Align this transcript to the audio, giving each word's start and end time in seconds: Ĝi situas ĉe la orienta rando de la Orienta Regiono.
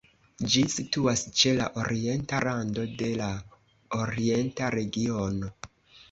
Ĝi 0.51 0.61
situas 0.75 1.21
ĉe 1.41 1.51
la 1.57 1.65
orienta 1.81 2.39
rando 2.45 2.85
de 3.01 3.09
la 3.19 3.27
Orienta 3.99 4.71
Regiono. 4.77 5.51